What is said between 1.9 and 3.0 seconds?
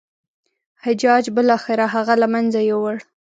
هغه له منځه یووړ.